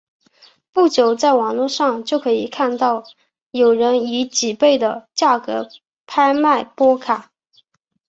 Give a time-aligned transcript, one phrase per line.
[0.73, 3.03] 不久在网络上就可以看到
[3.51, 5.69] 有人以几倍的价格
[6.07, 7.31] 拍卖波卡。